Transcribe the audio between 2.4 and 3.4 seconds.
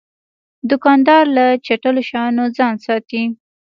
ځان ساتي.